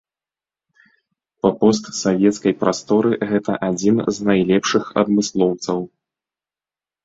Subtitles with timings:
[1.45, 5.79] Па постсавецкай прасторы гэта адзін з найлепшых адмыслоўцаў.